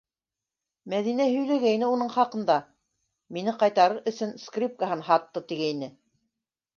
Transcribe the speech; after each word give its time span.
Мәҙинә 0.93 1.25
һөйләгәйне 1.33 1.89
уның 1.97 2.07
хаҡында, 2.15 2.55
мине 3.37 3.53
ҡайтарыр 3.65 4.01
өсөн 4.13 4.33
скрипкаһын 4.45 5.05
һатты, 5.11 5.45
тигәйне. 5.53 5.91